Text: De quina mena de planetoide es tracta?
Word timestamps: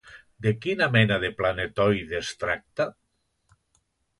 De 0.45 0.53
quina 0.61 0.87
mena 0.95 1.17
de 1.25 1.29
planetoide 1.41 2.17
es 2.23 2.33
tracta? 2.45 2.89